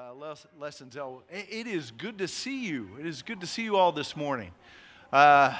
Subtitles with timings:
[0.00, 0.96] uh, Les- Lessons.
[0.96, 2.96] It- it is good to see you.
[2.98, 4.52] It is good to see you all this morning.
[5.12, 5.58] Uh,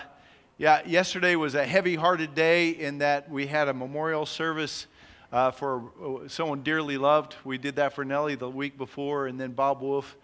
[0.57, 4.87] yeah, yesterday was a heavy hearted day in that we had a memorial service
[5.31, 7.37] uh, for uh, someone dearly loved.
[7.45, 10.17] We did that for Nellie the week before, and then Bob Wolf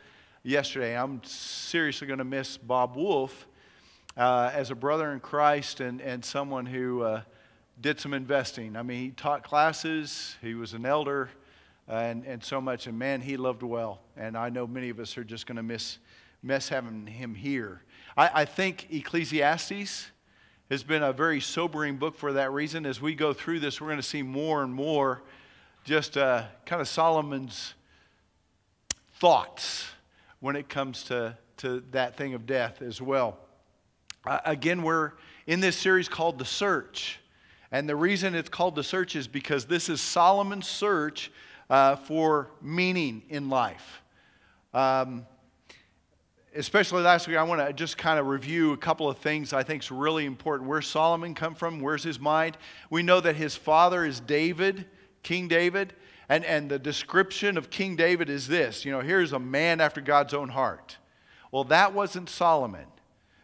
[0.42, 0.96] yesterday.
[0.96, 3.46] I'm seriously going to miss Bob Wolf
[4.16, 7.20] uh, as a brother in Christ and, and someone who uh,
[7.78, 8.76] did some investing.
[8.76, 11.28] I mean, he taught classes, he was an elder,
[11.88, 12.86] and, and so much.
[12.86, 14.00] And man, he loved well.
[14.16, 15.98] And I know many of us are just going to miss,
[16.42, 17.82] miss having him here.
[18.16, 20.10] I, I think Ecclesiastes
[20.70, 22.86] has been a very sobering book for that reason.
[22.86, 25.22] As we go through this, we're going to see more and more
[25.84, 27.74] just uh, kind of Solomon's
[29.20, 29.86] thoughts
[30.40, 33.38] when it comes to, to that thing of death as well.
[34.26, 35.12] Uh, again, we're
[35.46, 37.20] in this series called The Search.
[37.70, 41.30] And the reason it's called The Search is because this is Solomon's search
[41.70, 44.02] uh, for meaning in life.
[44.72, 45.26] Um,
[46.54, 49.62] especially last week, I want to just kind of review a couple of things I
[49.62, 50.68] think is really important.
[50.68, 51.80] Where Solomon come from?
[51.80, 52.56] Where's his mind?
[52.90, 54.86] We know that his father is David,
[55.22, 55.92] King David,
[56.28, 58.84] and, and the description of King David is this.
[58.84, 60.96] You know, here's a man after God's own heart.
[61.52, 62.86] Well, that wasn't Solomon.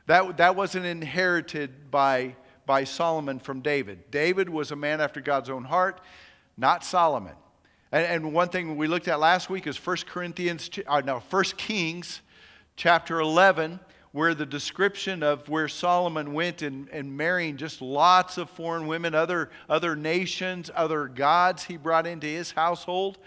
[0.07, 2.35] That, that wasn't inherited by,
[2.67, 4.11] by Solomon from David.
[4.11, 6.01] David was a man after God's own heart,
[6.57, 7.35] not Solomon.
[7.93, 11.45] And, and one thing we looked at last week is 1 Corinthians, uh, no, 1
[11.59, 12.23] Kings
[12.75, 13.79] chapter 11,
[14.13, 19.15] where the description of where Solomon went and, and marrying just lots of foreign women,
[19.15, 23.19] other, other nations, other gods he brought into his household.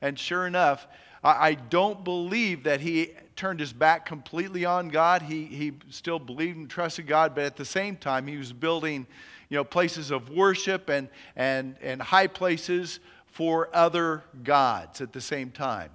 [0.00, 0.86] And sure enough,
[1.22, 5.20] I, I don't believe that he turned his back completely on God.
[5.20, 9.06] He, he still believed and trusted God, but at the same time, he was building
[9.50, 13.00] you know, places of worship and, and, and high places
[13.34, 15.90] for other gods at the same time.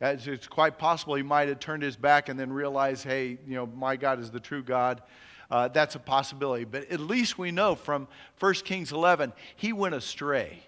[0.00, 3.56] As It's quite possible he might have turned his back and then realized, hey, you
[3.56, 5.02] know, my God is the true God.
[5.50, 6.62] Uh, that's a possibility.
[6.62, 8.06] But at least we know from
[8.38, 10.62] 1 Kings 11, he went astray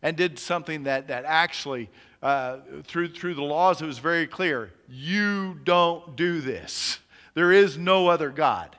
[0.00, 1.90] and did something that, that actually,
[2.22, 6.98] uh, through, through the laws, it was very clear you don't do this.
[7.34, 8.74] There is no other God.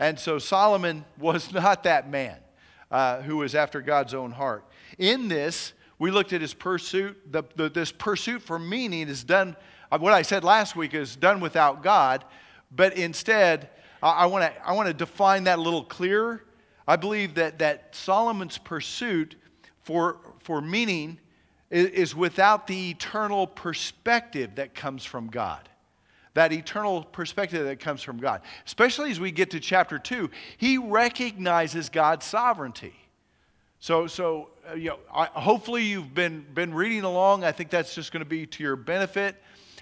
[0.00, 2.38] And so Solomon was not that man
[2.90, 4.64] uh, who was after God's own heart.
[4.98, 7.16] In this, we looked at his pursuit.
[7.30, 9.56] The, the, this pursuit for meaning is done,
[9.90, 12.24] uh, what I said last week is done without God,
[12.74, 13.70] but instead,
[14.02, 16.44] I, I want to wanna define that a little clearer.
[16.86, 19.36] I believe that, that Solomon's pursuit
[19.82, 21.18] for, for meaning
[21.70, 25.68] is, is without the eternal perspective that comes from God
[26.34, 28.42] that eternal perspective that comes from God.
[28.66, 32.94] Especially as we get to chapter 2, he recognizes God's sovereignty.
[33.78, 37.44] So, so you know, I, hopefully you've been, been reading along.
[37.44, 39.36] I think that's just going to be to your benefit.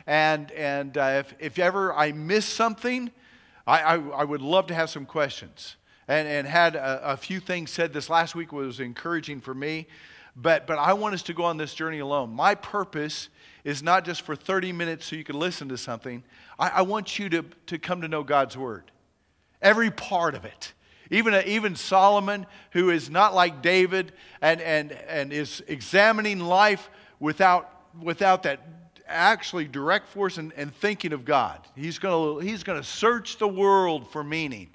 [0.07, 3.11] And, and uh, if, if ever I miss something,
[3.67, 5.77] I, I, I, would love to have some questions.
[6.09, 9.87] And, and had a, a few things said this last week was encouraging for me.
[10.35, 12.31] But, but I want us to go on this journey alone.
[12.35, 13.29] My purpose
[13.65, 16.25] is not just for 30 minutes so you can listen to something.
[16.59, 18.91] I, I want you to, to come to know God's Word,
[19.61, 20.73] every part of it.
[21.13, 26.89] Even, even Solomon, who is not like David and, and, and is examining life
[27.21, 28.61] without, without that
[29.07, 31.61] actually direct force and, and thinking of God.
[31.77, 34.71] He's going he's to search the world for meaning.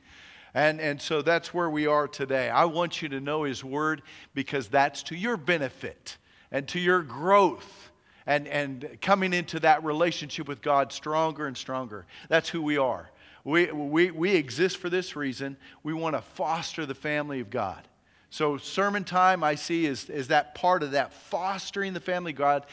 [0.54, 2.50] And, and so that's where we are today.
[2.52, 4.04] I want you to know His Word
[4.36, 6.18] because that's to your benefit
[6.52, 7.92] and to your growth
[8.28, 12.06] and, and coming into that relationship with God stronger and stronger.
[12.30, 13.10] That's who we are.
[13.48, 15.56] We, we, we exist for this reason.
[15.82, 17.82] We want to foster the family of God.
[18.30, 22.38] So, sermon time I see is, is that part of that fostering the family of
[22.38, 22.66] God,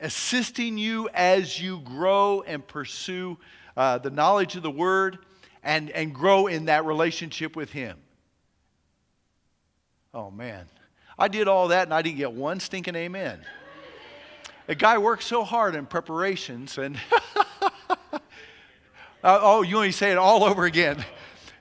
[0.00, 3.38] assisting you as you grow and pursue
[3.74, 5.16] uh, the knowledge of the Word
[5.62, 7.96] and, and grow in that relationship with Him.
[10.12, 10.66] Oh, man.
[11.18, 13.40] I did all that and I didn't get one stinking amen.
[14.68, 17.00] A guy worked so hard in preparations and.
[19.22, 21.04] uh, oh, you want me to say it all over again?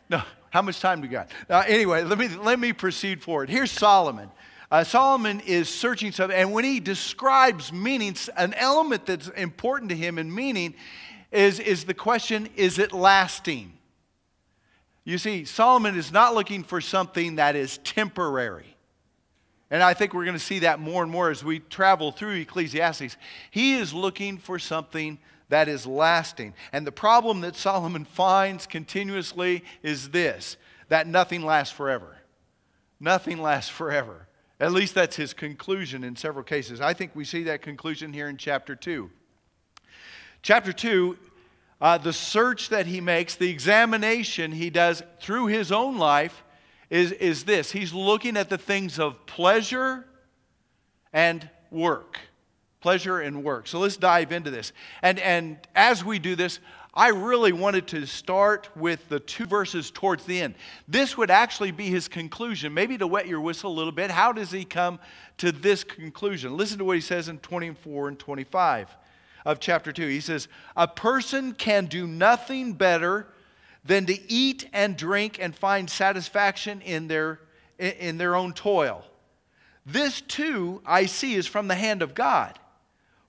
[0.10, 0.22] No.
[0.50, 1.30] How much time do we got?
[1.50, 3.50] Uh, anyway, let me, let me proceed forward.
[3.50, 4.32] Here's Solomon.
[4.72, 9.96] Uh, Solomon is searching something, and when he describes meanings, an element that's important to
[9.96, 10.76] him in meaning
[11.32, 13.74] is, is the question is it lasting?
[15.04, 18.77] You see, Solomon is not looking for something that is temporary.
[19.70, 22.36] And I think we're going to see that more and more as we travel through
[22.36, 23.18] Ecclesiastes.
[23.52, 25.20] He is looking for something
[25.50, 26.54] that is lasting.
[26.72, 30.58] And the problem that Solomon finds continuously is this
[30.90, 32.16] that nothing lasts forever.
[33.00, 34.28] Nothing lasts forever.
[34.60, 36.82] At least that's his conclusion in several cases.
[36.82, 39.10] I think we see that conclusion here in chapter 2.
[40.42, 41.18] Chapter 2,
[41.82, 46.44] uh, the search that he makes, the examination he does through his own life
[46.90, 50.06] is, is this he's looking at the things of pleasure
[51.14, 52.20] and work.
[52.82, 53.68] Pleasure and work.
[53.68, 54.72] So let's dive into this.
[55.02, 56.60] And, and as we do this,
[56.94, 60.56] I really wanted to start with the two verses towards the end.
[60.88, 62.74] This would actually be his conclusion.
[62.74, 65.00] Maybe to wet your whistle a little bit, how does he come
[65.38, 66.58] to this conclusion?
[66.58, 68.96] Listen to what he says in 24 and 25
[69.46, 70.08] of chapter 2.
[70.08, 73.28] He says, A person can do nothing better
[73.88, 77.40] than to eat and drink and find satisfaction in their,
[77.80, 79.04] in their own toil.
[79.86, 82.60] This too I see is from the hand of God.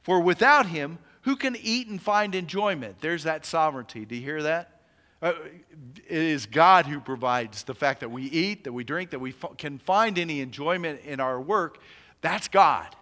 [0.03, 2.97] For without him, who can eat and find enjoyment?
[3.01, 4.05] There's that sovereignty.
[4.05, 4.81] Do you hear that?
[5.21, 5.33] Uh,
[6.07, 9.31] it is God who provides the fact that we eat, that we drink, that we
[9.31, 11.79] f- can find any enjoyment in our work.
[12.21, 12.95] That's God.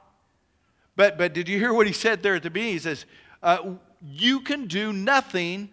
[0.97, 2.75] But, but did you hear what he said there at the beginning?
[2.75, 3.05] He says,
[3.43, 5.71] uh, You can do nothing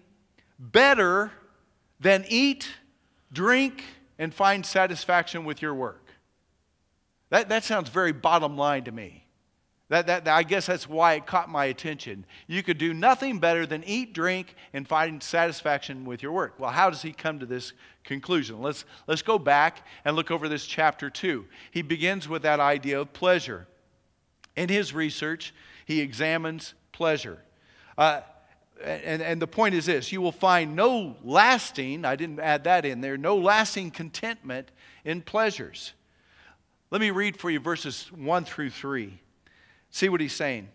[0.60, 1.32] better
[2.04, 2.68] than eat,
[3.32, 3.84] drink,
[4.20, 6.12] and find satisfaction with your work.
[7.30, 9.26] That, that sounds very bottom line to me.
[9.90, 12.26] That, that, I guess that's why it caught my attention.
[12.48, 16.56] You could do nothing better than eat, drink, and find satisfaction with your work.
[16.60, 17.74] Well, how does he come to this
[18.04, 18.62] conclusion?
[18.62, 21.46] Let's, let's go back and look over this chapter 2.
[21.72, 23.68] He begins with that idea of pleasure.
[24.56, 25.54] In his research,
[25.86, 27.40] he examines pleasure.
[27.98, 28.22] Uh,
[28.84, 32.86] and, and the point is this you will find no lasting, I didn't add that
[32.86, 34.72] in there, no lasting contentment
[35.06, 35.94] in pleasures.
[36.92, 39.20] Let me read for you verses 1 through 3.
[39.90, 40.70] See what he's saying.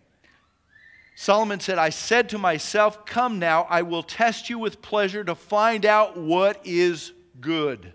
[1.15, 5.35] Solomon said, I said to myself, Come now, I will test you with pleasure to
[5.35, 7.11] find out what is
[7.41, 7.93] good.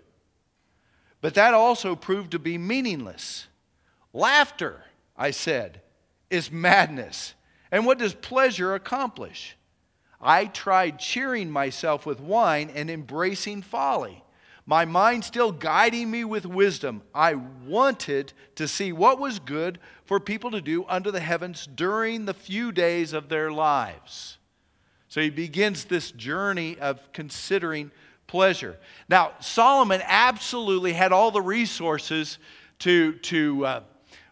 [1.21, 3.47] But that also proved to be meaningless.
[4.13, 4.83] Laughter,
[5.17, 5.81] I said,
[6.29, 7.33] is madness.
[7.71, 9.57] And what does pleasure accomplish?
[10.25, 14.23] I tried cheering myself with wine and embracing folly.
[14.65, 17.03] My mind still guiding me with wisdom.
[17.13, 22.25] I wanted to see what was good for people to do under the heavens during
[22.25, 24.39] the few days of their lives.
[25.07, 27.91] So he begins this journey of considering
[28.25, 28.77] pleasure.
[29.07, 32.39] Now, Solomon absolutely had all the resources
[32.79, 33.81] to, to uh,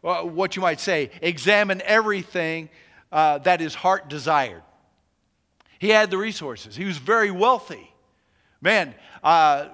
[0.02, 2.70] what you might say, examine everything
[3.12, 4.64] uh, that his heart desired.
[5.84, 6.78] He had the resources.
[6.78, 7.92] He was very wealthy.
[8.62, 9.68] Man, uh,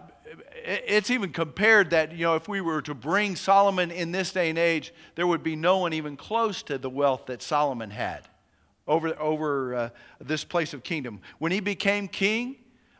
[0.65, 4.49] it's even compared that, you know, if we were to bring Solomon in this day
[4.49, 8.27] and age, there would be no one even close to the wealth that Solomon had
[8.87, 9.89] over, over uh,
[10.19, 11.21] this place of kingdom.
[11.37, 12.55] When he became king,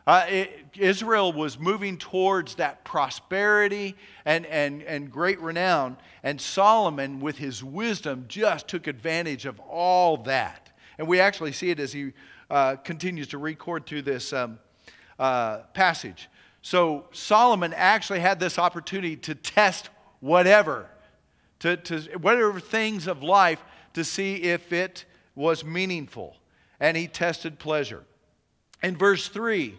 [0.06, 7.18] uh, it, Israel was moving towards that prosperity and, and, and great renown, and Solomon,
[7.18, 10.70] with his wisdom, just took advantage of all that.
[10.96, 12.12] And we actually see it as he
[12.50, 14.58] uh, continues to record through this um,
[15.18, 16.28] uh, passage.
[16.62, 19.88] So Solomon actually had this opportunity to test
[20.20, 20.88] whatever,
[21.60, 23.62] to, to whatever things of life
[23.94, 25.04] to see if it
[25.34, 26.36] was meaningful.
[26.78, 28.04] And he tested pleasure.
[28.82, 29.78] In verse 3,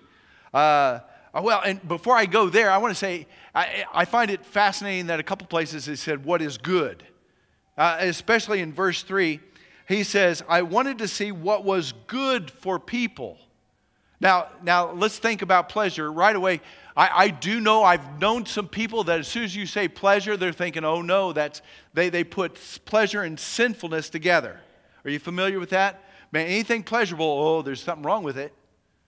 [0.53, 0.99] uh,
[1.33, 5.07] well, and before I go there, I want to say I, I, find it fascinating
[5.07, 7.03] that a couple places he said, What is good?
[7.77, 9.39] Uh, especially in verse 3,
[9.87, 13.37] he says, I wanted to see what was good for people.
[14.19, 16.61] Now, now let's think about pleasure right away.
[16.95, 20.37] I, I, do know I've known some people that as soon as you say pleasure,
[20.37, 21.61] they're thinking, oh no, that's
[21.93, 24.59] they, they put pleasure and sinfulness together.
[25.03, 26.03] Are you familiar with that?
[26.31, 28.53] Man, anything pleasurable, oh, there's something wrong with it.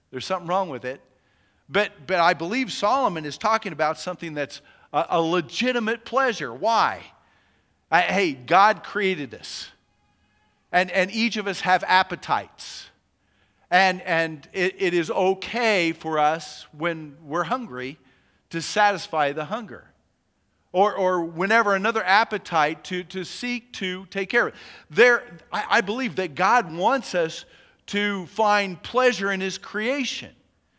[0.10, 1.02] There's something wrong with it.
[1.70, 4.62] But but I believe Solomon is talking about something that's
[4.92, 6.54] a, a legitimate pleasure.
[6.54, 7.04] Why?
[7.92, 9.70] I, hey, God created us
[10.74, 12.90] and, and each of us have appetites.
[13.70, 17.98] And, and it, it is okay for us when we're hungry
[18.50, 19.86] to satisfy the hunger.
[20.72, 24.60] Or, or whenever another appetite to, to seek to take care of it.
[24.90, 27.46] There, I, I believe that God wants us
[27.88, 30.32] to find pleasure in His creation.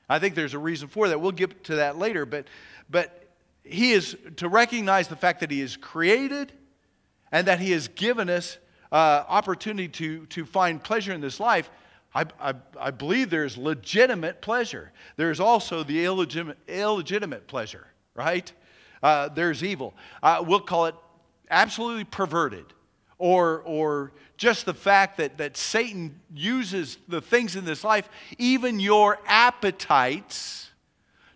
[0.09, 1.21] I think there's a reason for that.
[1.21, 2.27] We'll get to that later.
[2.27, 2.49] But,
[2.91, 3.29] but
[3.63, 6.53] He is to recognize the fact that He is created
[7.31, 8.59] and that He has given us
[8.95, 11.69] uh, opportunity to, to find pleasure in this life,
[12.15, 14.93] I, I, I believe there's legitimate pleasure.
[15.17, 18.51] There's also the illegitimate, illegitimate pleasure, right?
[19.03, 19.95] Uh, there's evil.
[20.23, 20.95] Uh, we'll call it
[21.51, 22.67] absolutely perverted.
[23.19, 28.09] Or, or just the fact that, that Satan uses the things in this life,
[28.39, 30.71] even your appetites,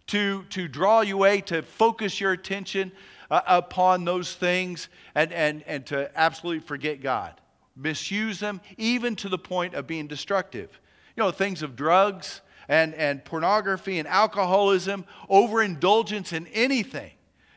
[0.08, 2.92] to, to draw you away, to focus your attention
[3.32, 7.34] uh, upon those things, and, and, and to absolutely forget God
[7.78, 10.80] misuse them, even to the point of being destructive.
[11.18, 17.10] you know, things of drugs and, and pornography and alcoholism, overindulgence in anything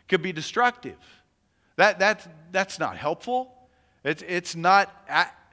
[0.07, 0.97] could be destructive.
[1.75, 3.53] That, that's, that's not helpful.
[4.03, 4.89] It's, it's not,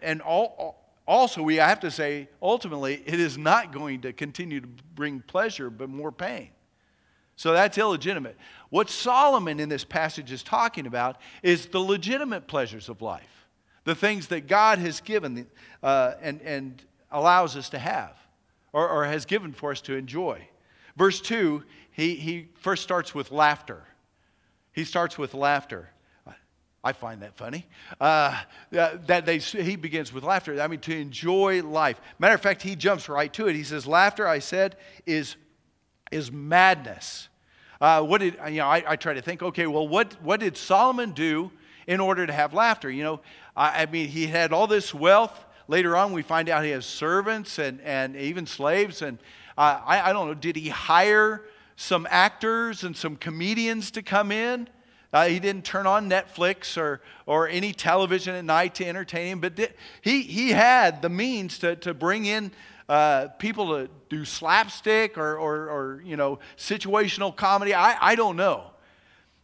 [0.01, 4.69] and all, also, we have to say, ultimately, it is not going to continue to
[4.95, 6.49] bring pleasure, but more pain.
[7.37, 8.39] So that's illegitimate.
[8.71, 13.38] What Solomon in this passage is talking about is the legitimate pleasures of life,
[13.89, 15.47] the things that God has given
[15.83, 18.19] uh, and, and allows us to have,
[18.71, 20.47] or, or has given for us to enjoy.
[20.95, 23.83] Verse 2, he, he first starts with laughter.
[24.73, 25.89] He starts with laughter.
[26.85, 27.67] I find that funny.
[27.99, 28.39] Uh,
[28.71, 30.61] that they, he begins with laughter.
[30.61, 31.99] I mean, to enjoy life.
[32.19, 33.57] Matter of fact, he jumps right to it.
[33.57, 34.77] He says, Laughter, I said,
[35.07, 35.37] is,
[36.13, 37.29] is madness.
[37.81, 40.59] Uh, what did, you know, I, I, try to think, okay, well, what, what did
[40.59, 41.51] Solomon do
[41.89, 42.89] in order to have laughter?
[42.89, 43.21] You know,
[43.57, 45.45] I, I mean, he had all this wealth.
[45.67, 49.03] Later on, we find out he has servants and, and even slaves.
[49.03, 49.19] And
[49.57, 51.43] uh, I, I don't know, did he hire
[51.75, 54.69] some actors and some comedians to come in?
[55.13, 59.41] Uh, he didn't turn on Netflix or, or any television at night to entertain him,
[59.41, 62.53] but did, he, he had the means to, to bring in
[62.91, 67.73] uh, people to do slapstick or, or, or, you know, situational comedy.
[67.73, 68.65] I, I don't know.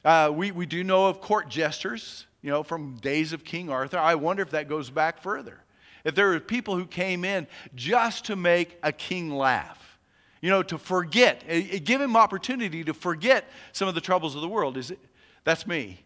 [0.04, 3.98] Uh, we, we do know of court jesters, you know, from days of King Arthur.
[3.98, 5.58] I wonder if that goes back further.
[6.04, 9.80] If there were people who came in just to make a king laugh
[10.44, 14.34] you know, to forget, eh, eh, give him opportunity to forget some of the troubles
[14.34, 14.76] of the world.
[14.76, 14.98] Is it,
[15.42, 16.04] that's me.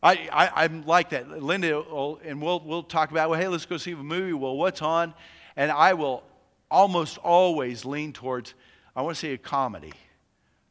[0.00, 1.42] I, I, am like that.
[1.42, 4.32] Linda, will, and we'll, we'll talk about, well, hey, let's go see a movie.
[4.32, 5.12] Well, what's on?
[5.56, 6.22] And I will
[6.70, 8.54] almost always lean towards,
[8.94, 9.92] I want to see a comedy.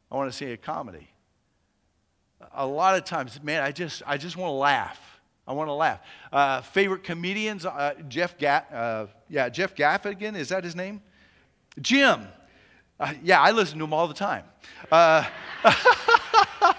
[0.10, 1.10] I want to see a comedy.
[2.54, 5.00] A lot of times, man, I just, I just want to laugh.
[5.48, 6.00] I want to laugh.
[6.32, 11.02] Uh, favorite comedians, uh, Jeff, Ga- uh, yeah, Jeff Gaffigan, is that his name?
[11.82, 12.28] Jim.
[13.00, 14.46] Uh, yeah, I listen to him all the time.
[14.92, 15.26] Uh,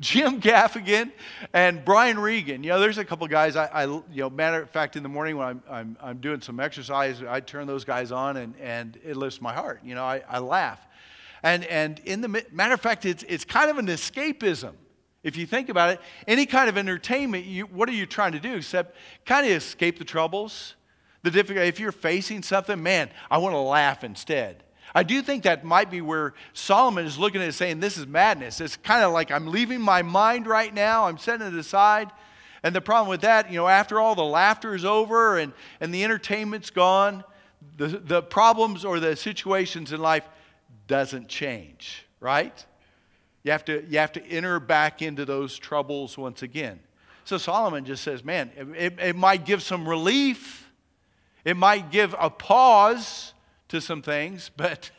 [0.00, 1.12] Jim Gaffigan
[1.52, 2.64] and Brian Regan.
[2.64, 3.54] You know, there's a couple guys.
[3.54, 6.40] I, I, you know, matter of fact, in the morning when I'm, I'm, I'm doing
[6.40, 9.80] some exercise, I turn those guys on, and, and it lifts my heart.
[9.84, 10.80] You know, I, I laugh,
[11.42, 14.72] and and in the matter of fact, it's it's kind of an escapism.
[15.22, 18.40] If you think about it, any kind of entertainment, you, what are you trying to
[18.40, 18.96] do except
[19.26, 20.74] kind of escape the troubles,
[21.22, 21.68] the difficulty?
[21.68, 24.64] If you're facing something, man, I want to laugh instead.
[24.94, 28.06] I do think that might be where Solomon is looking at it saying, This is
[28.06, 28.60] madness.
[28.60, 32.10] It's kind of like I'm leaving my mind right now, I'm setting it aside.
[32.62, 35.94] And the problem with that, you know, after all the laughter is over and, and
[35.94, 37.24] the entertainment's gone,
[37.76, 40.24] the, the problems or the situations in life
[40.86, 42.66] doesn't change, right?
[43.42, 46.80] You have, to, you have to enter back into those troubles once again.
[47.24, 50.70] So Solomon just says, man, it, it might give some relief.
[51.44, 53.32] It might give a pause
[53.68, 54.90] to some things, but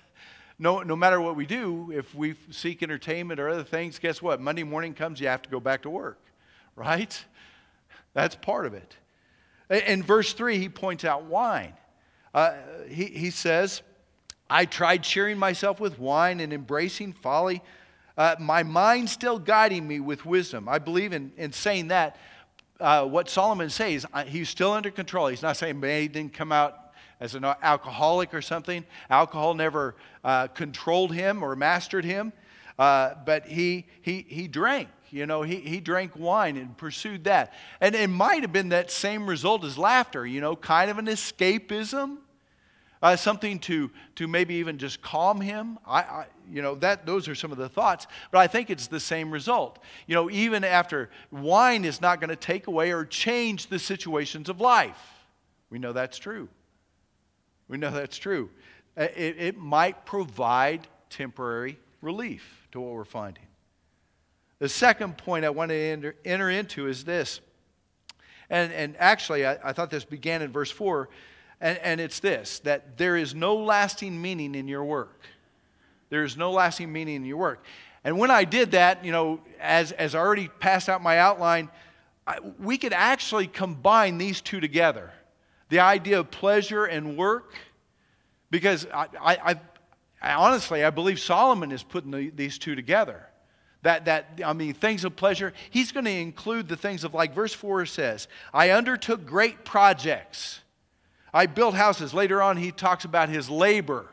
[0.58, 4.40] no, no matter what we do, if we seek entertainment or other things, guess what?
[4.40, 6.20] Monday morning comes, you have to go back to work,
[6.76, 7.26] right?
[8.14, 8.96] That's part of it.
[9.88, 11.74] In verse 3, he points out wine.
[12.34, 12.54] Uh,
[12.90, 13.82] he, he says,
[14.50, 17.62] I tried cheering myself with wine and embracing folly,
[18.22, 20.70] uh, my mind still guiding me with wisdom.
[20.70, 22.18] I believe in, in saying that.
[22.80, 25.26] Uh, what Solomon says, he's still under control.
[25.28, 28.86] He's not saying, he didn't come out as an alcoholic or something.
[29.10, 32.32] Alcohol never uh, controlled him or mastered him,
[32.78, 34.90] uh, but he, he, he drank.
[35.10, 37.54] You know, he, he drank wine and pursued that.
[37.80, 41.08] And it might have been that same result as laughter, you know, kind of an
[41.08, 42.18] escapism,
[43.02, 45.80] uh, something to, to maybe even just calm him.
[45.86, 48.08] I, I, you know, that, those are some of the thoughts.
[48.32, 49.80] But I think it's the same result.
[50.08, 54.50] You know, even after wine is not going to take away or change the situations
[54.50, 55.00] of life.
[55.70, 56.50] We know that's true.
[57.68, 58.50] We know that's true.
[58.98, 63.46] Uh, it, it might provide temporary relief to what we're finding.
[64.60, 67.40] The second point I want to enter, enter into is this.
[68.50, 71.10] And, and actually, I, I, thought this began in verse 4,
[71.62, 75.22] and, and it's this that there is no lasting meaning in your work.
[76.10, 77.64] There is no lasting meaning in your work.
[78.04, 81.70] And when I did that, you know, as, as I already passed out my outline,
[82.28, 85.12] I, we could actually combine these two together
[85.70, 87.54] the idea of pleasure and work,
[88.50, 89.60] because I, I,
[90.22, 93.26] I honestly, I believe Solomon is putting the, these two together.
[93.84, 97.34] That, that, I mean, things of pleasure, he's going to include the things of, like
[97.34, 100.60] verse 4 says, I undertook great projects.
[101.34, 102.14] I built houses.
[102.14, 104.08] Later on, he talks about his labor.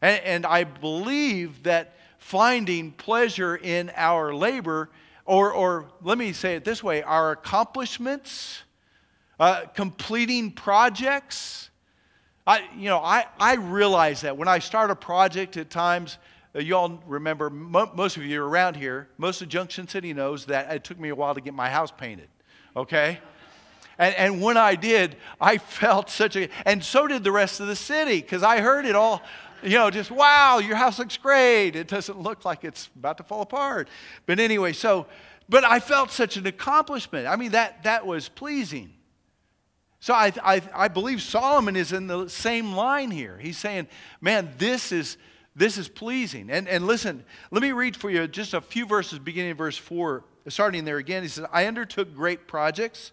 [0.00, 4.90] And, and I believe that finding pleasure in our labor,
[5.24, 8.62] or, or let me say it this way, our accomplishments
[9.38, 11.70] uh, completing projects,
[12.46, 16.18] I, you know, I, I realize that when I start a project at times,
[16.54, 20.46] uh, you all remember, mo- most of you around here, most of Junction City knows
[20.46, 22.28] that it took me a while to get my house painted,
[22.76, 23.18] okay?
[23.98, 27.66] And, and when I did, I felt such a, and so did the rest of
[27.66, 29.22] the city, because I heard it all,
[29.62, 31.76] you know, just, wow, your house looks great.
[31.76, 33.88] It doesn't look like it's about to fall apart.
[34.26, 35.06] But anyway, so,
[35.48, 37.26] but I felt such an accomplishment.
[37.26, 38.92] I mean, that, that was pleasing.
[40.00, 43.38] So I, I, I believe Solomon is in the same line here.
[43.38, 43.88] He's saying,
[44.20, 45.16] man, this is,
[45.54, 46.50] this is pleasing.
[46.50, 49.76] And, and listen, let me read for you just a few verses beginning in verse
[49.76, 51.22] 4, starting there again.
[51.22, 53.12] He says, I undertook great projects.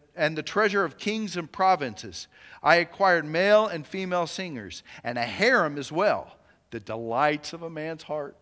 [0.15, 2.27] and the treasure of kings and provinces.
[2.63, 6.37] I acquired male and female singers and a harem as well,
[6.71, 8.35] the delights of a man's heart.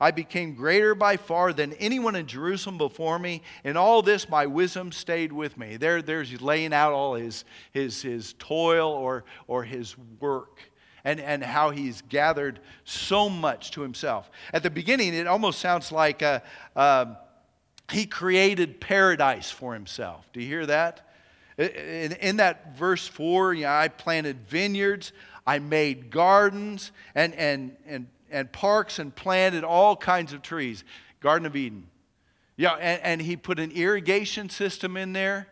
[0.00, 3.42] I became greater by far than anyone in Jerusalem before me.
[3.62, 5.76] In all this, my wisdom stayed with me.
[5.76, 10.60] There, there's laying out all his, his, his toil or, or his work
[11.04, 14.30] and, and how he's gathered so much to himself.
[14.52, 16.40] At the beginning, it almost sounds like uh,
[16.74, 17.14] uh,
[17.90, 20.26] he created paradise for himself.
[20.32, 21.08] Do you hear that?
[21.58, 25.12] In, in that verse 4, you know, I planted vineyards,
[25.46, 30.84] I made gardens, and, and, and and parks and planted all kinds of trees.
[31.20, 31.86] Garden of Eden.
[32.56, 35.46] Yeah, and, and he put an irrigation system in there.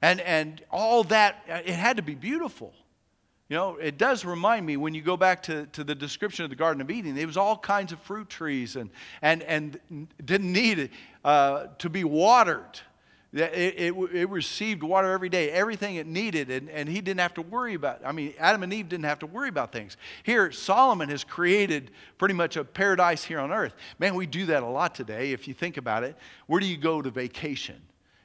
[0.00, 2.72] And, and all that, uh, it had to be beautiful.
[3.52, 6.48] You know, it does remind me when you go back to, to the description of
[6.48, 8.88] the Garden of Eden, it was all kinds of fruit trees and,
[9.20, 9.78] and, and
[10.24, 10.88] didn't need
[11.22, 12.80] uh, to be watered.
[13.34, 17.34] It, it, it, received water every day, everything it needed, and, and he didn't have
[17.34, 18.00] to worry about.
[18.02, 19.98] I mean, Adam and Eve didn't have to worry about things.
[20.22, 23.74] Here, Solomon has created pretty much a paradise here on earth.
[23.98, 25.32] Man, we do that a lot today.
[25.32, 27.76] If you think about it, where do you go to vacation?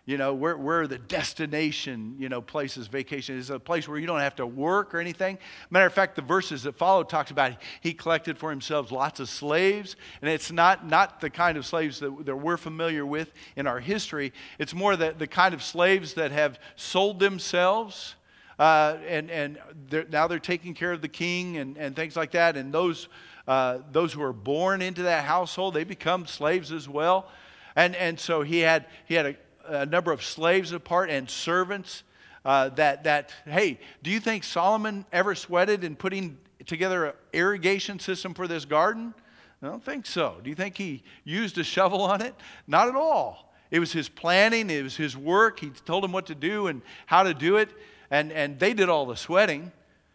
[0.07, 4.07] You know, where, where the destination, you know, places, vacation is a place where you
[4.07, 5.37] don't have to work or anything.
[5.69, 9.27] Matter of fact, the verses that follow talks about he collected for himself lots of
[9.27, 13.67] slaves, and it's not, not the kind of slaves that, that we're familiar with in
[13.67, 14.31] our history.
[14.59, 18.15] It's more the, the kind of slaves that have sold themselves.
[18.57, 22.31] Uh, and and they're, now they're taking care of the king and, and things like
[22.31, 22.55] that.
[22.55, 23.09] And those,
[23.45, 27.29] uh, those who are born into that household, they become slaves as well.
[27.75, 29.35] And, and so he had, he had a,
[29.67, 32.03] a number of slaves apart and servants.
[32.45, 37.99] Uh, that, that, hey, do you think Solomon ever sweated in putting together an irrigation
[37.99, 39.13] system for this garden?
[39.61, 40.37] I don't think so.
[40.43, 42.35] Do you think he used a shovel on it?
[42.67, 43.53] Not at all.
[43.69, 45.59] It was his planning, it was his work.
[45.59, 47.69] He told them what to do and how to do it,
[48.09, 49.71] and, and they did all the sweating.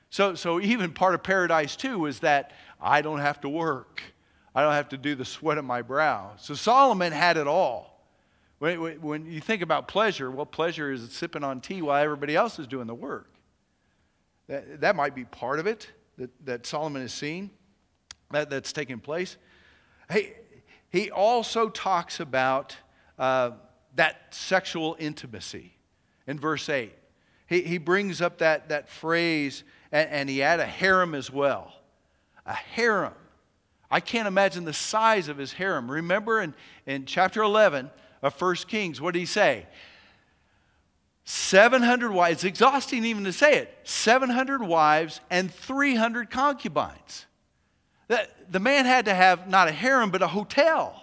[0.09, 4.03] So, so even part of paradise, too, was that I don't have to work.
[4.55, 6.33] I don't have to do the sweat of my brow.
[6.38, 7.91] So Solomon had it all.
[8.62, 12.61] When, when you think about pleasure, well, pleasure is sipping on tea while everybody else
[12.61, 13.29] is doing the work.
[14.46, 17.51] That, that might be part of it that, that Solomon has seen,
[18.31, 19.37] that, that's taking place.
[20.09, 20.35] Hey,
[20.90, 22.77] he also talks about
[23.18, 23.51] uh,
[23.96, 25.75] that sexual intimacy
[26.29, 26.92] in verse 8.
[27.48, 31.72] He, he brings up that, that phrase, and, and he had a harem as well.
[32.46, 33.14] A harem.
[33.90, 35.90] I can't imagine the size of his harem.
[35.90, 36.55] Remember in,
[36.87, 37.90] in chapter 11,
[38.23, 39.67] of First Kings, what did he say?
[41.25, 47.27] 700 wives, it's exhausting even to say it, 700 wives and 300 concubines.
[48.51, 51.03] The, man had to have not a harem, but a hotel.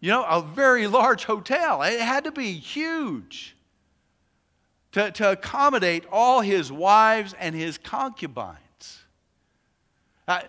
[0.00, 1.82] You know, a very large hotel.
[1.82, 3.56] It had to be huge
[4.92, 8.56] to, to accommodate all his wives and his concubines.
[10.28, 10.44] I,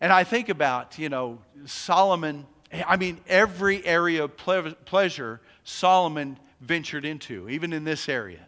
[0.00, 2.46] and I think about, you know, Solomon,
[2.86, 8.46] I mean, every area of ple- pleasure Solomon ventured into, even in this area.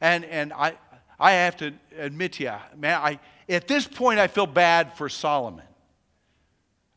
[0.00, 0.74] And, and I,
[1.18, 5.08] I have to admit to you, man, I, at this point, I feel bad for
[5.08, 5.64] Solomon.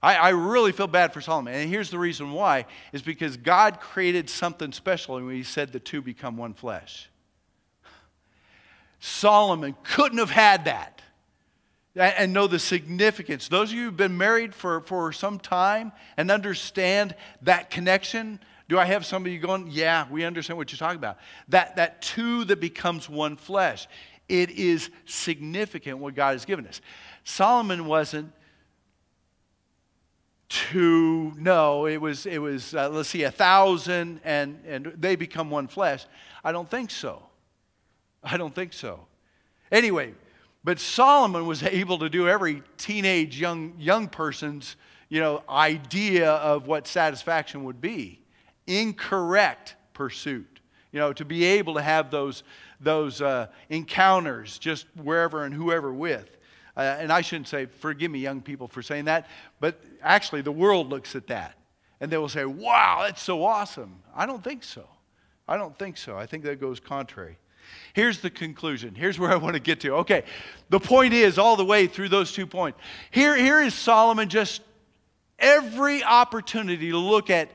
[0.03, 1.55] I, I really feel bad for Solomon.
[1.55, 5.79] And here's the reason why is because God created something special when he said the
[5.79, 7.09] two become one flesh.
[8.99, 11.01] Solomon couldn't have had that
[11.95, 13.47] and know the significance.
[13.47, 18.77] Those of you who've been married for, for some time and understand that connection, do
[18.77, 21.17] I have somebody going, yeah, we understand what you're talking about?
[21.49, 23.87] That, that two that becomes one flesh.
[24.27, 26.81] It is significant what God has given us.
[27.23, 28.33] Solomon wasn't
[30.49, 35.49] to no, it was it was uh, let's see, a thousand, and and they become
[35.49, 36.05] one flesh.
[36.43, 37.23] I don't think so.
[38.23, 39.05] I don't think so.
[39.71, 40.13] Anyway,
[40.63, 44.77] but Solomon was able to do every teenage young young person's
[45.09, 48.21] you know idea of what satisfaction would be.
[48.67, 50.59] Incorrect pursuit.
[50.91, 52.43] You know, to be able to have those
[52.79, 56.37] those uh, encounters just wherever and whoever with.
[56.75, 59.27] Uh, and I shouldn't say, forgive me, young people, for saying that,
[59.59, 61.55] but actually the world looks at that
[61.99, 63.95] and they will say, wow, that's so awesome.
[64.15, 64.87] I don't think so.
[65.47, 66.17] I don't think so.
[66.17, 67.37] I think that goes contrary.
[67.93, 68.93] Here's the conclusion.
[68.93, 69.95] Here's where I want to get to.
[69.95, 70.23] Okay,
[70.69, 72.79] the point is, all the way through those two points,
[73.11, 74.61] here, here is Solomon just
[75.39, 77.49] every opportunity to look at,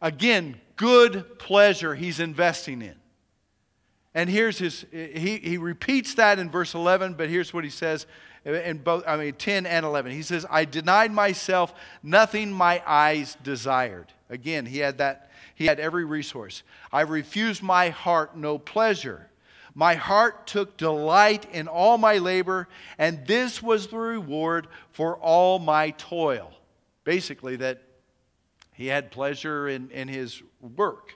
[0.00, 2.94] again, good pleasure he's investing in.
[4.14, 8.06] And here's his, he, he repeats that in verse 11, but here's what he says
[8.44, 10.12] in both, I mean, 10 and 11.
[10.12, 14.06] He says, I denied myself nothing my eyes desired.
[14.30, 16.62] Again, he had that, he had every resource.
[16.92, 19.28] I refused my heart no pleasure.
[19.74, 25.58] My heart took delight in all my labor, and this was the reward for all
[25.58, 26.50] my toil.
[27.04, 27.82] Basically, that
[28.78, 31.10] he had pleasure in, in his work.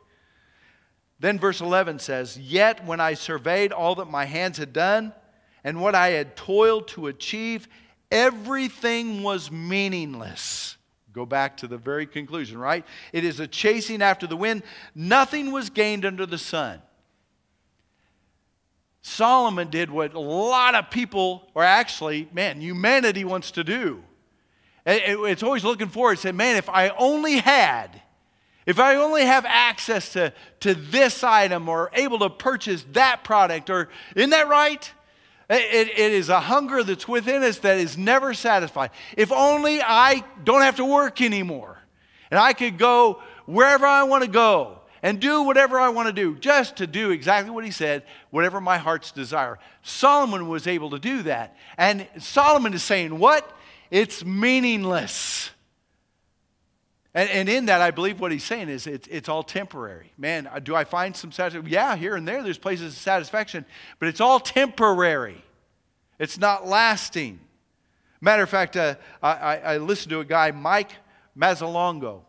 [1.21, 5.13] Then verse 11 says, Yet when I surveyed all that my hands had done,
[5.63, 7.69] and what I had toiled to achieve,
[8.11, 10.77] everything was meaningless.
[11.13, 12.85] Go back to the very conclusion, right?
[13.13, 14.65] It is a chasing after the wind.
[14.93, 16.83] Nothing was gained under the sun.
[19.03, 24.03] Solomon did what a lot of people, or actually, man, humanity wants to do.
[24.85, 26.19] It's always looking forward.
[26.19, 28.03] Say, man, if I only had,
[28.67, 33.71] if I only have access to, to this item or able to purchase that product,
[33.71, 34.91] or isn't that right?
[35.51, 38.91] It, it is a hunger that's within us that is never satisfied.
[39.17, 41.79] If only I don't have to work anymore
[42.31, 46.13] and I could go wherever I want to go and do whatever I want to
[46.13, 49.59] do, just to do exactly what he said, whatever my heart's desire.
[49.83, 51.57] Solomon was able to do that.
[51.77, 53.59] And Solomon is saying, What?
[53.93, 55.51] It's meaningless.
[57.13, 60.11] And, and in that, I believe what he's saying is it's, it's all temporary.
[60.17, 61.71] Man, uh, do I find some satisfaction?
[61.71, 63.67] Yeah, here and there, there's places of satisfaction,
[63.99, 65.45] but it's all temporary.
[66.19, 67.39] It's not lasting.
[68.23, 70.93] Matter of fact, uh, I, I listened to a guy, Mike
[71.39, 72.23] Mazzalongo.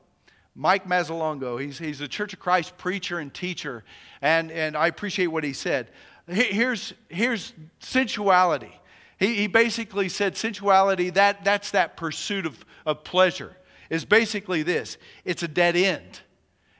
[0.55, 3.85] Mike Mazzalongo, he's, he's a Church of Christ preacher and teacher,
[4.21, 5.87] and, and I appreciate what he said.
[6.27, 8.77] Here's, here's sensuality.
[9.23, 13.55] He, he basically said sensuality, that, that's that pursuit of, of pleasure
[13.89, 16.19] is basically this it's a dead end.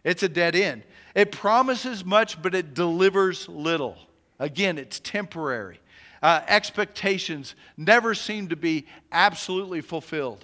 [0.03, 0.83] It's a dead end.
[1.15, 3.97] It promises much, but it delivers little.
[4.39, 5.79] Again, it's temporary.
[6.21, 10.43] Uh, expectations never seem to be absolutely fulfilled.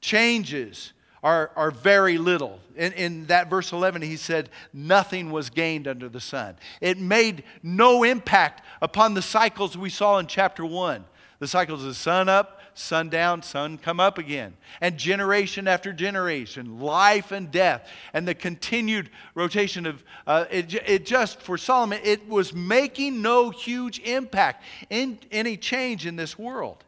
[0.00, 2.58] Changes are, are very little.
[2.74, 6.56] In, in that verse 11, he said, Nothing was gained under the sun.
[6.80, 11.04] It made no impact upon the cycles we saw in chapter 1.
[11.38, 14.56] The cycles of sun up, sun down, sun come up again.
[14.80, 21.06] And generation after generation, life and death, and the continued rotation of uh, it, it
[21.06, 26.82] just, for Solomon, it was making no huge impact in any change in this world.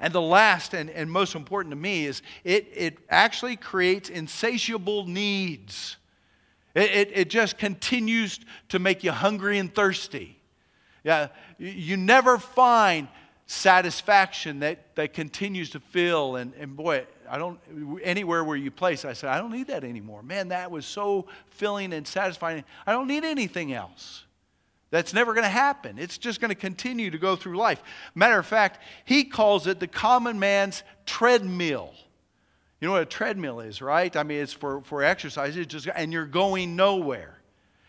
[0.00, 5.06] And the last and, and most important to me is it, it actually creates insatiable
[5.06, 5.96] needs.
[6.74, 10.38] It, it, it just continues to make you hungry and thirsty.
[11.04, 11.28] Yeah,
[11.58, 13.08] you never find
[13.46, 16.36] satisfaction that, that continues to fill.
[16.36, 17.58] And, and boy, I don't,
[18.02, 20.22] anywhere where you place, I said, I don't need that anymore.
[20.22, 22.64] Man, that was so filling and satisfying.
[22.86, 24.24] I don't need anything else.
[24.90, 25.98] That's never going to happen.
[25.98, 27.82] It's just going to continue to go through life.
[28.14, 31.92] Matter of fact, he calls it the common man's treadmill.
[32.80, 34.14] You know what a treadmill is, right?
[34.14, 37.38] I mean, it's for, for exercise, it's just, and you're going nowhere.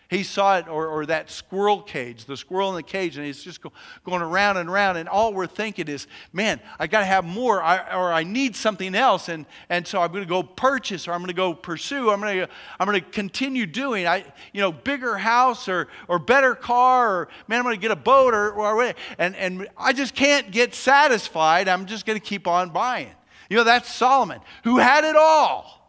[0.10, 3.44] He saw it, or, or that squirrel cage, the squirrel in the cage, and he's
[3.44, 3.72] just go,
[4.04, 4.98] going around and around.
[4.98, 8.56] And all we're thinking is, man, I got to have more, I, or I need
[8.56, 9.30] something else.
[9.30, 12.22] And, and so I'm going to go purchase, or I'm going to go pursue, I'm
[12.22, 17.15] going to, I'm to continue doing, I, you know, bigger house, or, or better car,
[17.15, 20.52] or man, I'm going to get a boat, or, or and, and I just can't
[20.52, 21.68] get satisfied.
[21.68, 23.12] I'm just going to keep on buying.
[23.50, 25.85] You know, that's Solomon, who had it all.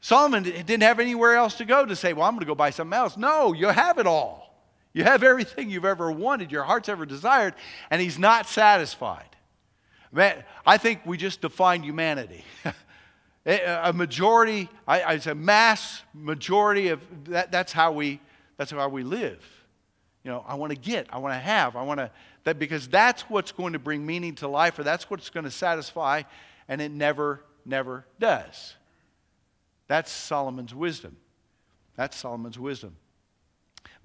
[0.00, 2.70] Solomon didn't have anywhere else to go to say, Well, I'm going to go buy
[2.70, 3.16] something else.
[3.16, 4.48] No, you have it all.
[4.92, 7.54] You have everything you've ever wanted, your heart's ever desired,
[7.90, 9.36] and he's not satisfied.
[10.10, 12.44] Man, I think we just define humanity.
[13.46, 18.20] a majority, I, I say mass majority of that, that's how we
[18.56, 19.44] that's how we live.
[20.24, 22.10] You know, I want to get, I want to have, I want to
[22.44, 25.50] that because that's what's going to bring meaning to life, or that's what's going to
[25.50, 26.22] satisfy,
[26.66, 28.74] and it never never does.
[29.88, 31.16] That's Solomon's wisdom.
[31.96, 32.96] That's Solomon's wisdom.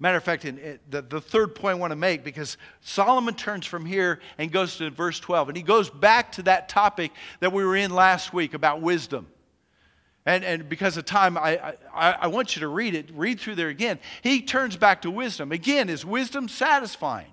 [0.00, 3.64] Matter of fact, in, the, the third point I want to make, because Solomon turns
[3.64, 7.52] from here and goes to verse 12, and he goes back to that topic that
[7.52, 9.28] we were in last week about wisdom.
[10.26, 13.56] And, and because of time, I, I, I want you to read it, read through
[13.56, 13.98] there again.
[14.22, 15.52] He turns back to wisdom.
[15.52, 17.32] Again, is wisdom satisfying?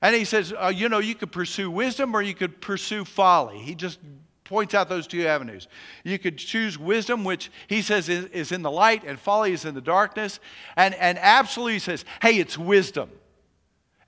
[0.00, 3.58] And he says, uh, you know, you could pursue wisdom or you could pursue folly.
[3.58, 3.98] He just
[4.48, 5.68] points out those two avenues.
[6.04, 9.64] You could choose wisdom, which he says is, is in the light, and folly is
[9.64, 10.40] in the darkness.
[10.76, 13.10] And, and absolutely says, hey, it's wisdom.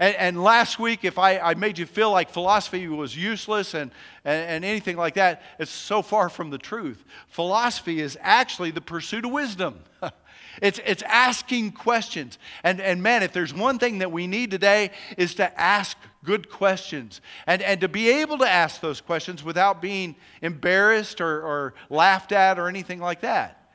[0.00, 3.90] And, and, last week, if I, I, made you feel like philosophy was useless and,
[4.24, 7.04] and, and, anything like that, it's so far from the truth.
[7.26, 9.80] Philosophy is actually the pursuit of wisdom.
[10.62, 12.38] it's, it's asking questions.
[12.62, 16.48] And, and man, if there's one thing that we need today is to ask good
[16.48, 21.74] questions and, and to be able to ask those questions without being embarrassed or, or
[21.90, 23.72] laughed at or anything like that.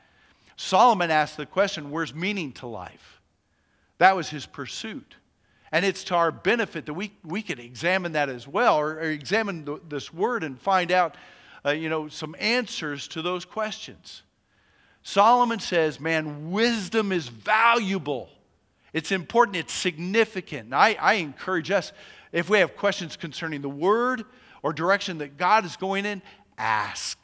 [0.56, 3.20] Solomon asked the question, where's meaning to life?
[3.98, 5.16] That was his pursuit.
[5.74, 9.10] And it's to our benefit that we, we can examine that as well, or, or
[9.10, 11.16] examine the, this word and find out,
[11.66, 14.22] uh, you know, some answers to those questions.
[15.02, 18.28] Solomon says, man, wisdom is valuable.
[18.92, 20.72] It's important, it's significant.
[20.72, 21.92] I, I encourage us,
[22.30, 24.22] if we have questions concerning the word
[24.62, 26.22] or direction that God is going in,
[26.56, 27.18] ask,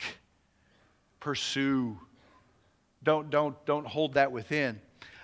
[1.21, 1.97] pursue.
[3.05, 4.81] Don't, don't, don't hold that within.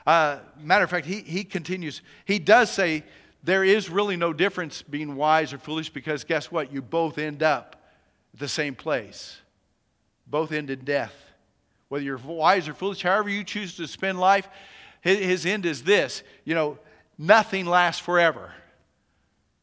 [0.06, 3.02] Uh, matter of fact, he, he continues, he does say
[3.42, 6.72] there is really no difference being wise or foolish because guess what?
[6.72, 7.76] You both end up
[8.32, 9.38] at the same place.
[10.26, 11.14] Both end in death.
[11.88, 14.48] Whether you're wise or foolish, however you choose to spend life,
[15.00, 16.78] his, his end is this you know,
[17.18, 18.52] nothing lasts forever.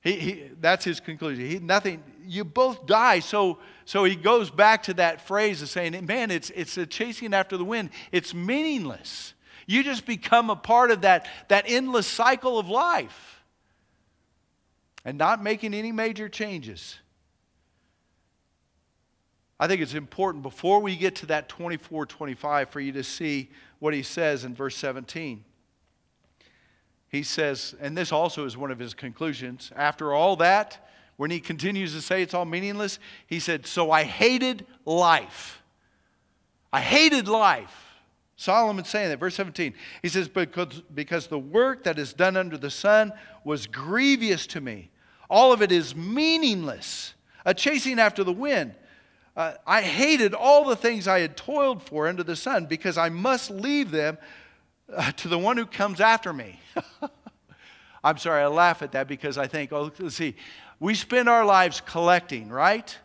[0.01, 1.49] He, he, that's his conclusion.
[1.49, 3.19] He, nothing, you both die.
[3.19, 7.33] So, so he goes back to that phrase of saying, man, it's, it's a chasing
[7.33, 7.89] after the wind.
[8.11, 9.33] It's meaningless.
[9.65, 13.43] You just become a part of that, that endless cycle of life
[15.05, 16.97] and not making any major changes.
[19.59, 23.49] I think it's important before we get to that 24 25 for you to see
[23.79, 25.43] what he says in verse 17.
[27.07, 31.39] He says, and this also is one of his conclusions, after all that, when he
[31.39, 32.97] continues to say it's all meaningless,
[33.27, 35.61] he said, So I hated life.
[36.71, 37.92] I hated life.
[38.35, 39.73] Solomon saying that, verse 17.
[40.01, 44.61] He says, because, because the work that is done under the sun was grievous to
[44.61, 44.89] me.
[45.29, 47.13] All of it is meaningless,
[47.45, 48.75] a chasing after the wind.
[49.35, 53.09] Uh, I hated all the things I had toiled for under the sun because I
[53.09, 54.17] must leave them
[54.95, 56.59] uh, to the one who comes after me.
[58.03, 60.35] I'm sorry, I laugh at that because I think, oh, let's see,
[60.79, 62.95] we spend our lives collecting, right?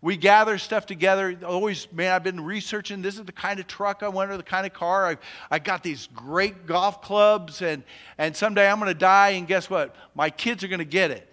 [0.00, 1.36] We gather stuff together.
[1.44, 3.02] Always, man, I've been researching.
[3.02, 5.08] This is the kind of truck I want or the kind of car.
[5.08, 5.16] I,
[5.50, 7.82] I got these great golf clubs, and,
[8.16, 9.96] and someday I'm going to die, and guess what?
[10.14, 11.28] My kids are going to get it.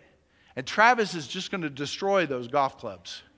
[0.55, 3.21] And Travis is just going to destroy those golf clubs.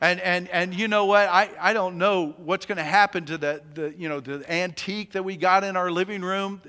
[0.00, 1.28] And, and, and you know what?
[1.28, 5.10] I, I don't know what's going to happen to the, the, you know, the antique
[5.14, 6.62] that we got in our living room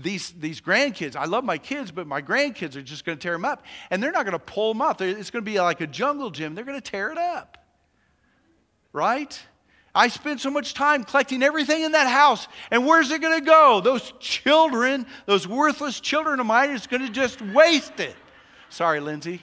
[0.00, 3.32] these, these grandkids, I love my kids, but my grandkids are just going to tear
[3.32, 3.64] them up.
[3.90, 5.02] And they're not going to pull them up.
[5.02, 6.54] It's going to be like a jungle gym.
[6.54, 7.58] They're going to tear it up.
[8.92, 9.38] Right?
[9.94, 12.46] I spend so much time collecting everything in that house.
[12.70, 13.80] And where's it going to go?
[13.80, 18.14] Those children, those worthless children of mine, is going to just waste it.
[18.70, 19.42] Sorry, Lindsay.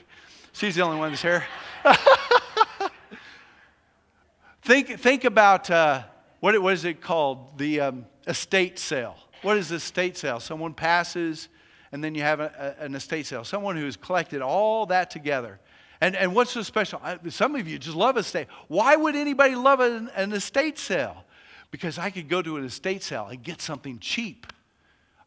[0.54, 1.44] She's the only one that's here.
[4.62, 6.04] think, think about uh,
[6.40, 7.58] what, what is it called?
[7.58, 9.16] The um, estate sale.
[9.46, 10.40] What is estate sale?
[10.40, 11.48] Someone passes,
[11.92, 13.44] and then you have a, a, an estate sale.
[13.44, 15.60] Someone who has collected all that together.
[16.00, 17.00] And, and what's so special?
[17.28, 18.48] Some of you just love estate.
[18.66, 21.22] Why would anybody love an, an estate sale?
[21.70, 24.52] Because I could go to an estate sale and get something cheap.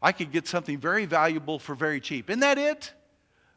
[0.02, 2.28] I could get something very valuable for very cheap.
[2.28, 2.92] Isn't that it?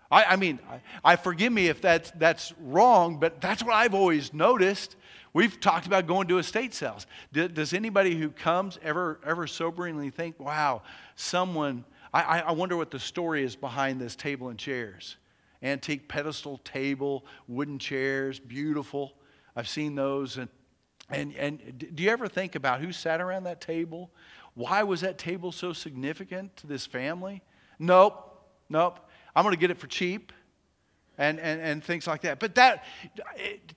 [0.09, 3.93] I, I mean, I, I, forgive me if that's, that's wrong, but that's what I've
[3.93, 4.95] always noticed.
[5.33, 7.07] We've talked about going to estate sales.
[7.31, 10.83] Does anybody who comes ever, ever soberingly think, wow,
[11.15, 15.17] someone, I, I wonder what the story is behind this table and chairs?
[15.63, 19.13] Antique pedestal table, wooden chairs, beautiful.
[19.55, 20.37] I've seen those.
[20.37, 20.49] And,
[21.09, 24.11] and, and do you ever think about who sat around that table?
[24.53, 27.41] Why was that table so significant to this family?
[27.79, 28.99] Nope, nope.
[29.35, 30.31] I'm going to get it for cheap
[31.17, 32.39] and, and, and things like that.
[32.39, 32.83] But that,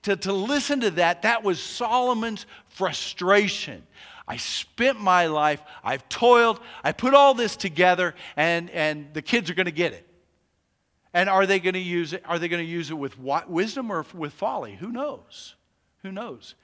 [0.03, 3.83] to, to listen to that, that was Solomon's frustration.
[4.27, 9.49] I spent my life, I've toiled, I put all this together, and, and the kids
[9.49, 10.05] are going to get it.
[11.13, 12.23] And are they going to use it?
[12.25, 14.75] Are they going to use it with wisdom or with folly?
[14.75, 15.55] Who knows?
[16.03, 16.55] Who knows?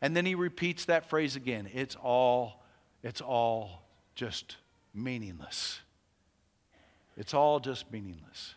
[0.00, 1.68] And then he repeats that phrase again.
[1.74, 2.64] It's all,
[3.02, 3.82] it's all
[4.14, 4.56] just
[4.94, 5.80] meaningless.
[7.16, 8.54] It's all just meaningless.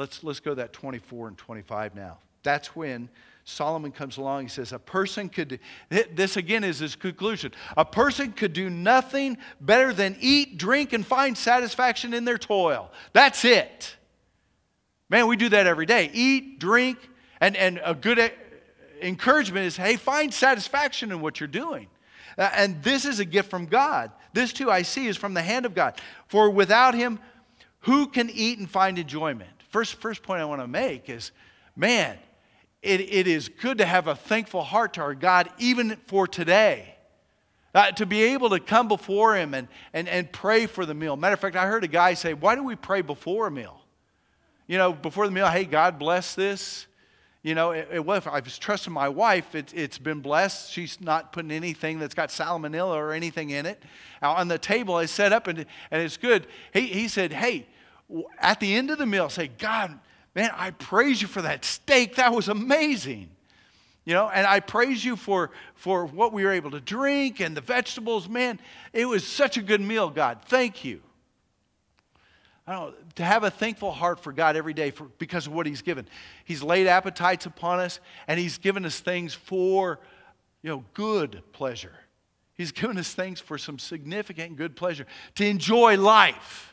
[0.00, 2.16] Let's, let's go that 24 and 25 now.
[2.42, 3.10] That's when
[3.44, 4.44] Solomon comes along.
[4.44, 5.60] He says, A person could,
[5.90, 7.52] this again is his conclusion.
[7.76, 12.90] A person could do nothing better than eat, drink, and find satisfaction in their toil.
[13.12, 13.94] That's it.
[15.10, 16.10] Man, we do that every day.
[16.14, 16.96] Eat, drink,
[17.38, 18.32] and, and a good
[19.02, 21.88] encouragement is hey, find satisfaction in what you're doing.
[22.38, 24.12] Uh, and this is a gift from God.
[24.32, 26.00] This too I see is from the hand of God.
[26.26, 27.18] For without Him,
[27.80, 29.59] who can eat and find enjoyment?
[29.70, 31.32] First, first point I want to make is
[31.76, 32.18] man,
[32.82, 36.94] it, it is good to have a thankful heart to our God, even for today.
[37.72, 41.16] Uh, to be able to come before Him and, and, and pray for the meal.
[41.16, 43.80] Matter of fact, I heard a guy say, Why do we pray before a meal?
[44.66, 46.86] You know, before the meal, hey, God bless this.
[47.42, 50.72] You know, it, it, if I was trusting my wife, it, it's been blessed.
[50.72, 53.82] She's not putting anything that's got salmonella or anything in it.
[54.20, 56.48] on the table, I set up and, and it's good.
[56.72, 57.66] He, he said, Hey,
[58.38, 59.98] at the end of the meal, say, God,
[60.34, 62.16] man, I praise you for that steak.
[62.16, 63.30] That was amazing.
[64.04, 67.56] You know, and I praise you for, for what we were able to drink and
[67.56, 68.28] the vegetables.
[68.28, 68.58] Man,
[68.92, 70.38] it was such a good meal, God.
[70.46, 71.00] Thank you.
[72.66, 75.66] I don't to have a thankful heart for God every day for, because of what
[75.66, 76.06] He's given.
[76.44, 79.98] He's laid appetites upon us, and He's given us things for,
[80.62, 81.94] you know, good pleasure.
[82.54, 86.69] He's given us things for some significant good pleasure to enjoy life.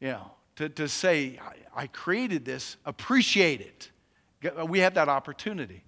[0.00, 3.90] You know, to, to say, I, I created this, appreciate it.
[4.68, 5.84] We have that opportunity.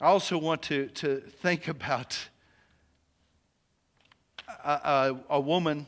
[0.00, 2.18] I also want to, to think about
[4.64, 5.86] a, a, a woman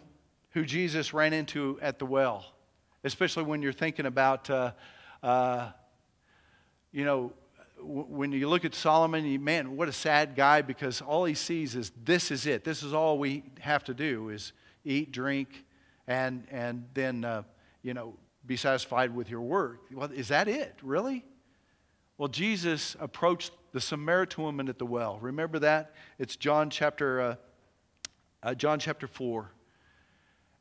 [0.51, 2.45] who Jesus ran into at the well,
[3.05, 4.73] especially when you're thinking about, uh,
[5.23, 5.71] uh,
[6.93, 7.33] you know,
[7.81, 11.75] when you look at Solomon, you, man, what a sad guy because all he sees
[11.75, 12.65] is this is it.
[12.65, 14.53] This is all we have to do is
[14.85, 15.65] eat, drink,
[16.07, 17.43] and, and then, uh,
[17.83, 18.15] you know,
[18.47, 19.81] be satisfied with your work.
[19.93, 21.25] Well, is that it, really?
[22.19, 25.19] Well, Jesus approached the Samaritan woman at the well.
[25.21, 25.95] Remember that?
[26.19, 27.35] It's John chapter, uh,
[28.43, 29.51] uh, John chapter 4.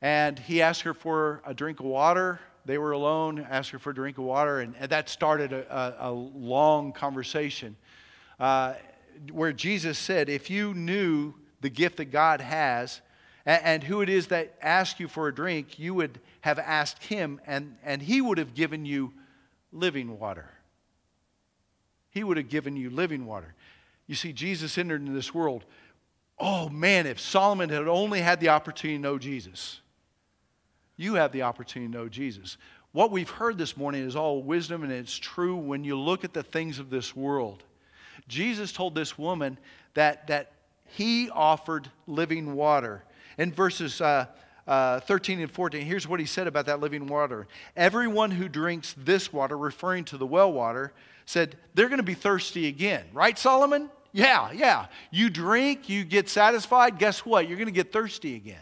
[0.02, 2.40] And he asked her for a drink of water.
[2.66, 5.98] They were alone, asked her for a drink of water, and, and that started a,
[6.04, 7.76] a, a long conversation
[8.40, 8.74] uh,
[9.32, 13.02] where Jesus said, If you knew the gift that God has,
[13.46, 17.42] and, who it is that asks you for a drink, you would have asked him,
[17.48, 19.14] and, and he would have given you
[19.72, 20.50] living water.
[22.12, 23.54] He would have given you living water.
[24.06, 25.64] You see, Jesus entered into this world.
[26.38, 29.80] Oh man, if Solomon had only had the opportunity to know Jesus,
[30.98, 32.58] you have the opportunity to know Jesus.
[32.92, 36.34] What we've heard this morning is all wisdom, and it's true when you look at
[36.34, 37.64] the things of this world.
[38.28, 39.58] Jesus told this woman
[39.94, 40.52] that, that
[40.86, 43.04] he offered living water.
[43.42, 44.28] In verses uh,
[44.68, 47.48] uh, 13 and 14, here's what he said about that living water.
[47.76, 50.94] Everyone who drinks this water, referring to the well water,
[51.26, 53.04] said, they're going to be thirsty again.
[53.14, 53.90] Right, Solomon?
[54.12, 54.86] Yeah, yeah.
[55.10, 57.48] You drink, you get satisfied, guess what?
[57.48, 58.62] You're going to get thirsty again.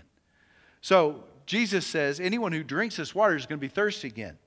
[0.79, 4.37] So Jesus says, anyone who drinks this water is going to be thirsty again.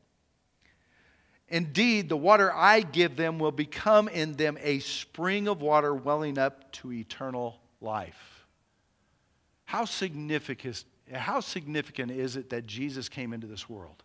[1.49, 6.39] Indeed, the water I give them will become in them a spring of water welling
[6.39, 8.32] up to eternal life.
[9.73, 14.03] How significant, how significant is it that Jesus came into this world?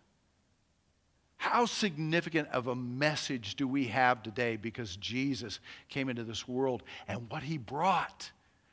[1.36, 6.84] How significant of a message do we have today because Jesus came into this world
[7.10, 8.32] and what he brought?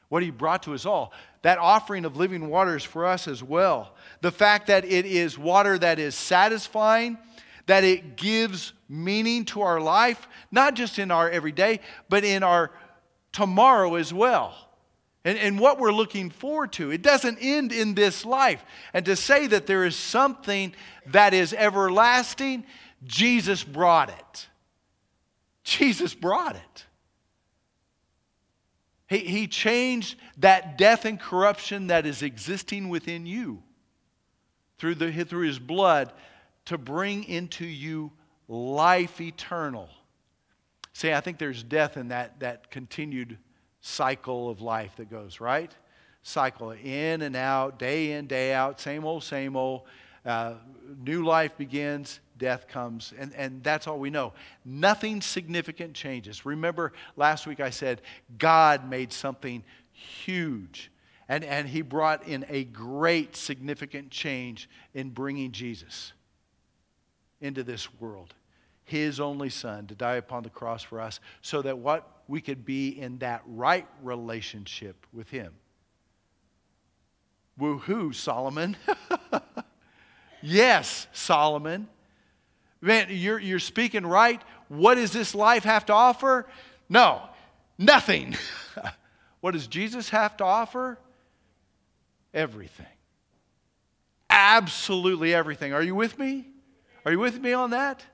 [0.08, 1.12] What he brought to us all.
[1.42, 3.96] That offering of living waters for us as well.
[4.20, 7.18] The fact that it is water that is satisfying,
[7.66, 12.70] that it gives meaning to our life, not just in our everyday, but in our
[13.32, 14.63] tomorrow as well
[15.24, 16.90] and, and what we're looking forward to.
[16.90, 18.62] It doesn't end in this life.
[18.92, 20.74] And to say that there is something
[21.06, 22.64] that is everlasting,
[23.04, 24.48] Jesus brought it.
[25.64, 26.84] Jesus brought it.
[29.08, 33.62] He, he changed that death and corruption that is existing within you
[34.78, 36.12] through, the, through his blood
[36.66, 38.12] to bring into you
[38.48, 39.88] life eternal.
[40.92, 43.38] See, I think there's death in that, that continued
[43.86, 45.70] cycle of life that goes, right?
[46.22, 49.82] Cycle in and out, day in, day out, same old, same old.
[50.24, 50.54] Uh,
[51.04, 54.32] new life begins, death comes, and, and that's all we know.
[54.64, 56.46] Nothing significant changes.
[56.46, 58.00] Remember, last week I said
[58.38, 59.62] God made something
[59.92, 60.90] huge,
[61.28, 66.14] and, and He brought in a great significant change in bringing Jesus
[67.42, 68.32] into this world.
[68.86, 72.64] his only son to die upon the cross for us so that what we could
[72.64, 75.52] be in that right relationship with him.
[77.58, 78.76] Woohoo, Solomon.
[80.42, 81.88] yes, Solomon.
[82.80, 84.42] Man, you're, you're speaking right.
[84.68, 86.46] What does this life have to offer?
[86.88, 87.22] No,
[87.78, 88.36] nothing.
[89.40, 90.98] what does Jesus have to offer?
[92.32, 92.86] Everything.
[94.28, 95.72] Absolutely everything.
[95.72, 96.48] Are you with me?
[97.04, 98.04] Are you with me on that?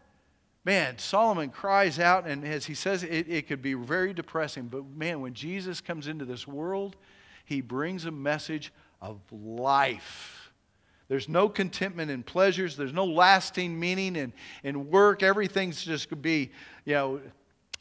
[0.64, 4.68] Man, Solomon cries out, and as he says, it, it could be very depressing.
[4.68, 6.96] But man, when Jesus comes into this world,
[7.46, 10.52] he brings a message of life.
[11.08, 12.76] There's no contentment in pleasures.
[12.76, 14.32] There's no lasting meaning in,
[14.62, 15.22] in work.
[15.22, 16.50] Everything's just going to be,
[16.84, 17.20] you know,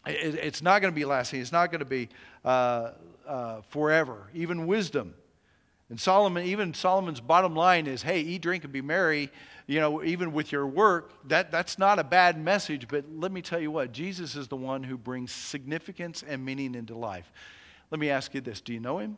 [0.08, 1.42] it, it's not going to be lasting.
[1.42, 2.10] It's not going to be
[2.44, 2.92] uh,
[3.28, 4.30] uh, forever.
[4.34, 5.14] Even wisdom.
[5.90, 9.30] And Solomon, even Solomon's bottom line is, hey, eat, drink, and be merry,
[9.70, 11.14] you know, even with your work.
[11.28, 14.56] That, that's not a bad message, but let me tell you what, Jesus is the
[14.56, 17.32] one who brings significance and meaning into life.
[17.92, 19.18] Let me ask you this do you know him?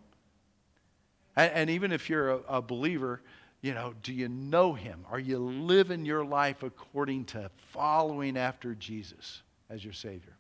[1.37, 3.21] And, and even if you're a, a believer,
[3.61, 5.05] you know, do you know him?
[5.09, 10.35] Are you living your life according to following after Jesus as your Savior?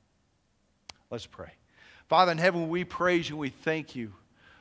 [1.09, 1.53] Let's pray.
[2.09, 4.11] Father in heaven, we praise you and we thank you.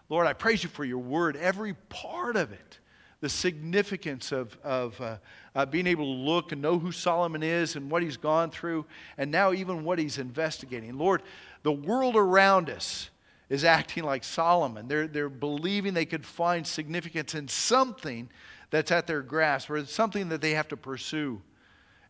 [0.09, 2.79] Lord, I praise you for your word, every part of it.
[3.21, 5.17] The significance of, of uh,
[5.55, 8.87] uh, being able to look and know who Solomon is and what he's gone through,
[9.19, 10.97] and now even what he's investigating.
[10.97, 11.23] Lord,
[11.63, 13.11] the world around us
[13.51, 14.89] is acting like Solomon.
[14.89, 18.31] They're, they're believing they could find significance in something
[18.71, 21.43] that's at their grasp or something that they have to pursue.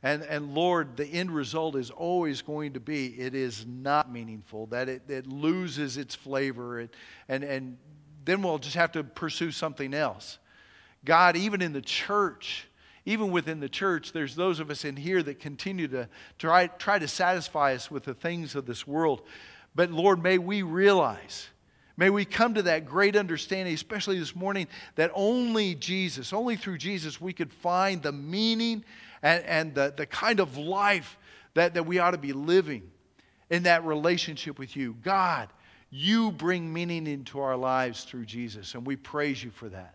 [0.02, 4.66] And, and Lord, the end result is always going to be it is not meaningful,
[4.66, 6.94] that it, it loses its flavor, it,
[7.28, 7.76] and, and
[8.24, 10.38] then we'll just have to pursue something else.
[11.04, 12.66] God, even in the church,
[13.04, 16.98] even within the church, there's those of us in here that continue to try, try
[16.98, 19.22] to satisfy us with the things of this world.
[19.74, 21.48] But Lord, may we realize,
[21.96, 26.78] may we come to that great understanding, especially this morning, that only Jesus, only through
[26.78, 28.84] Jesus, we could find the meaning
[29.22, 31.16] and, and the, the kind of life
[31.54, 32.90] that, that we ought to be living
[33.48, 34.94] in that relationship with you.
[35.02, 35.48] God,
[35.90, 39.94] you bring meaning into our lives through Jesus, and we praise you for that.